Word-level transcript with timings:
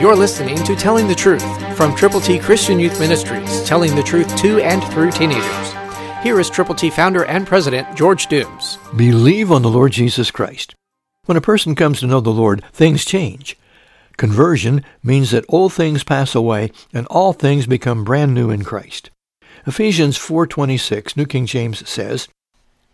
You're 0.00 0.14
listening 0.14 0.62
to 0.62 0.76
Telling 0.76 1.08
the 1.08 1.14
Truth 1.16 1.76
from 1.76 1.92
Triple 1.96 2.20
T 2.20 2.38
Christian 2.38 2.78
Youth 2.78 3.00
Ministries, 3.00 3.64
telling 3.64 3.96
the 3.96 4.02
truth 4.04 4.36
to 4.36 4.60
and 4.60 4.80
through 4.92 5.10
teenagers. 5.10 5.72
Here 6.22 6.38
is 6.38 6.48
Triple 6.48 6.76
T 6.76 6.88
founder 6.88 7.24
and 7.24 7.44
president 7.44 7.96
George 7.96 8.28
Dooms. 8.28 8.78
Believe 8.94 9.50
on 9.50 9.62
the 9.62 9.68
Lord 9.68 9.90
Jesus 9.90 10.30
Christ. 10.30 10.76
When 11.24 11.36
a 11.36 11.40
person 11.40 11.74
comes 11.74 11.98
to 11.98 12.06
know 12.06 12.20
the 12.20 12.30
Lord, 12.30 12.62
things 12.72 13.04
change. 13.04 13.56
Conversion 14.16 14.84
means 15.02 15.32
that 15.32 15.44
old 15.48 15.72
things 15.72 16.04
pass 16.04 16.32
away 16.32 16.70
and 16.92 17.04
all 17.08 17.32
things 17.32 17.66
become 17.66 18.04
brand 18.04 18.32
new 18.32 18.50
in 18.50 18.62
Christ. 18.62 19.10
Ephesians 19.66 20.16
4:26, 20.16 21.16
New 21.16 21.26
King 21.26 21.44
James 21.44 21.88
says, 21.88 22.28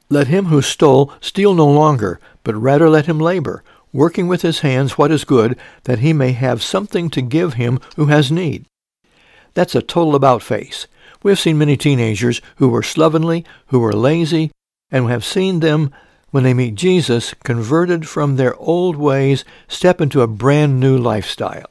"Let 0.09 0.29
him 0.29 0.46
who 0.46 0.62
stole 0.62 1.12
steal 1.21 1.52
no 1.52 1.66
longer, 1.71 2.18
but 2.45 2.57
rather 2.57 2.89
let 2.89 3.05
him 3.05 3.21
labor, 3.21 3.62
working 3.95 4.29
with 4.29 4.42
his 4.42 4.58
hands 4.58 4.98
what 4.98 5.11
is 5.11 5.24
good, 5.24 5.56
that 5.84 6.00
he 6.00 6.12
may 6.12 6.32
have 6.32 6.62
something 6.62 7.08
to 7.08 7.22
give 7.22 7.54
him 7.54 7.79
who 7.96 8.07
has 8.07 8.30
need." 8.30 8.67
That's 9.54 9.75
a 9.75 9.80
total 9.80 10.14
about 10.14 10.43
face. 10.43 10.86
We 11.22 11.30
have 11.30 11.40
seen 11.40 11.57
many 11.57 11.79
teenagers 11.79 12.43
who 12.57 12.68
were 12.68 12.82
slovenly, 12.82 13.46
who 13.68 13.79
were 13.79 13.94
lazy, 13.94 14.50
and 14.90 15.08
have 15.08 15.25
seen 15.25 15.61
them 15.61 15.90
when 16.32 16.43
they 16.43 16.53
meet 16.53 16.75
Jesus, 16.75 17.32
converted 17.44 18.08
from 18.08 18.36
their 18.36 18.57
old 18.57 18.96
ways, 18.96 19.44
step 19.68 20.00
into 20.00 20.20
a 20.20 20.26
brand 20.26 20.81
new 20.81 20.98
lifestyle. 20.98 21.70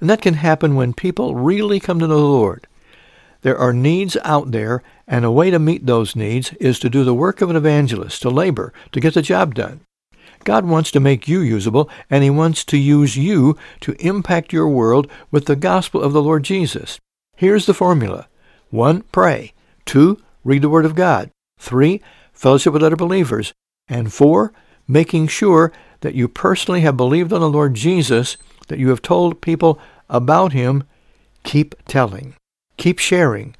And 0.00 0.08
that 0.10 0.22
can 0.22 0.34
happen 0.34 0.74
when 0.74 0.94
people 0.94 1.36
really 1.36 1.78
come 1.78 2.00
to 2.00 2.08
know 2.08 2.16
the 2.16 2.22
Lord. 2.22 2.66
There 3.42 3.58
are 3.58 3.74
needs 3.74 4.16
out 4.24 4.52
there, 4.52 4.82
and 5.06 5.24
a 5.24 5.30
way 5.30 5.50
to 5.50 5.58
meet 5.58 5.84
those 5.84 6.16
needs 6.16 6.54
is 6.54 6.78
to 6.78 6.88
do 6.88 7.04
the 7.04 7.14
work 7.14 7.42
of 7.42 7.50
an 7.50 7.56
evangelist, 7.56 8.22
to 8.22 8.30
labor, 8.30 8.72
to 8.92 9.00
get 9.00 9.12
the 9.12 9.22
job 9.22 9.54
done. 9.54 9.80
God 10.44 10.66
wants 10.66 10.90
to 10.92 11.00
make 11.00 11.28
you 11.28 11.40
usable, 11.40 11.88
and 12.08 12.22
He 12.22 12.30
wants 12.30 12.64
to 12.66 12.76
use 12.76 13.16
you 13.16 13.56
to 13.80 13.96
impact 13.98 14.52
your 14.52 14.68
world 14.68 15.10
with 15.30 15.46
the 15.46 15.56
gospel 15.56 16.02
of 16.02 16.12
the 16.12 16.22
Lord 16.22 16.42
Jesus. 16.42 16.98
Here's 17.36 17.66
the 17.66 17.74
formula. 17.74 18.28
1. 18.70 19.02
Pray. 19.12 19.52
2. 19.86 20.18
Read 20.44 20.62
the 20.62 20.68
Word 20.68 20.84
of 20.84 20.94
God. 20.94 21.30
3. 21.58 22.00
Fellowship 22.32 22.72
with 22.72 22.82
other 22.82 22.96
believers. 22.96 23.52
And 23.88 24.12
four, 24.12 24.52
making 24.88 25.28
sure 25.28 25.72
that 26.00 26.14
you 26.14 26.28
personally 26.28 26.80
have 26.82 26.96
believed 26.96 27.32
on 27.32 27.40
the 27.40 27.48
Lord 27.48 27.74
Jesus, 27.74 28.36
that 28.68 28.78
you 28.78 28.88
have 28.88 29.02
told 29.02 29.40
people 29.40 29.78
about 30.08 30.52
him. 30.52 30.84
Keep 31.42 31.74
telling, 31.86 32.34
keep 32.78 32.98
sharing, 32.98 33.54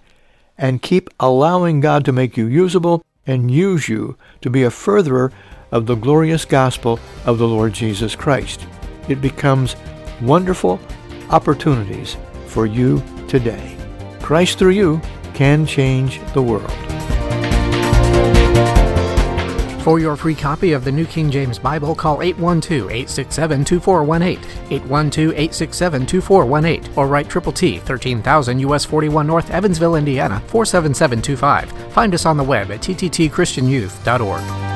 and 0.57 0.81
keep 0.81 1.11
allowing 1.21 1.81
God 1.81 2.05
to 2.07 2.13
make 2.13 2.37
you 2.37 2.47
usable 2.47 3.03
and 3.27 3.51
use 3.51 3.89
you 3.89 4.17
to 4.41 4.49
be 4.49 4.63
a 4.63 4.71
furtherer 4.71 5.33
of 5.71 5.87
the 5.87 5.95
glorious 5.95 6.45
gospel 6.45 7.01
of 7.25 7.39
the 7.39 7.49
Lord 7.49 7.73
Jesus 7.73 8.15
Christ. 8.15 8.67
It 9.09 9.21
becomes 9.21 9.77
wonderful 10.21 10.81
opportunities 11.31 12.17
for 12.47 12.67
you 12.67 13.03
today. 13.29 13.77
Christ 14.21 14.59
through 14.59 14.71
you 14.71 15.01
can 15.35 15.67
change 15.67 16.21
the 16.33 16.43
world. 16.43 16.71
For 19.83 19.99
your 19.99 20.17
free 20.17 20.35
copy 20.35 20.73
of 20.73 20.83
the 20.83 20.93
New 20.93 21.05
King 21.05 21.31
James 21.31 21.59
Bible, 21.59 21.95
call 21.95 22.17
812-867-2418, 22.19 24.39
812-867-2418, 24.71 26.97
or 26.97 27.07
write 27.07 27.29
Triple 27.29 27.53
T, 27.53 27.81
13000 27.81 28.61
US 28.61 28.87
41 28.87 29.27
North, 29.27 29.51
Evansville, 29.51 29.97
Indiana, 29.97 30.41
47725. 30.47 31.93
Find 31.93 32.15
us 32.15 32.25
on 32.25 32.39
the 32.39 32.45
web 32.45 32.71
at 32.71 32.81
tttchristianyouth.org. 32.81 34.74